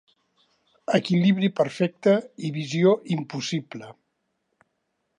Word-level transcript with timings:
Equilibri 0.99 1.51
perfecte 1.59 2.17
i 2.49 2.53
visió 2.57 2.97
impossible. 3.19 3.95